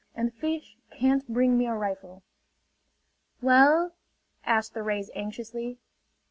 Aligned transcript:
and 0.15 0.33
fish 0.33 0.77
can't 0.89 1.27
bring 1.31 1.59
me 1.59 1.67
a 1.67 1.75
rifle!" 1.75 2.23
"Well...?" 3.39 3.91
asked 4.43 4.73
the 4.73 4.81
rays 4.81 5.11
anxiously. 5.13 5.77